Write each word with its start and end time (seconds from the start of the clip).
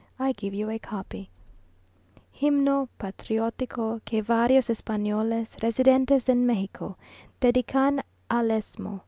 I 0.17 0.31
give 0.31 0.55
you 0.55 0.71
a 0.71 0.79
copy: 0.79 1.29
Himno 2.35 2.87
Patriotico 2.97 4.01
que 4.03 4.23
varios 4.23 4.71
Espanoles, 4.71 5.55
Residentes 5.61 6.27
en 6.27 6.43
Mexico, 6.47 6.97
dedican 7.39 8.01
al 8.27 8.49
Esmo. 8.49 8.99